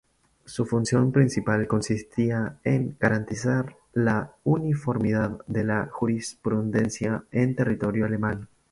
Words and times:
Su 0.45 0.65
función 0.65 1.11
principal 1.11 1.67
consistía 1.67 2.57
en 2.63 2.97
garantizar 2.99 3.77
la 3.93 4.33
uniformidad 4.43 5.37
de 5.45 5.63
la 5.63 5.89
jurisprudencia 5.91 7.23
en 7.29 7.55
territorio 7.55 8.07
alemán. 8.07 8.47